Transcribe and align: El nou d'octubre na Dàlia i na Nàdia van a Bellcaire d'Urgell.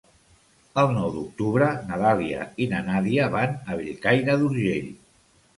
El 0.83 0.87
nou 0.93 1.11
d'octubre 1.17 1.67
na 1.91 1.99
Dàlia 2.03 2.47
i 2.65 2.69
na 2.73 2.81
Nàdia 2.89 3.29
van 3.37 3.55
a 3.59 3.79
Bellcaire 3.83 4.37
d'Urgell. 4.43 4.91